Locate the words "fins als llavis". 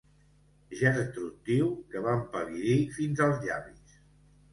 2.97-3.95